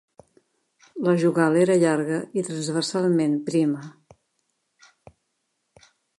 [1.07, 3.83] La jugal era llarga i transversalment prima.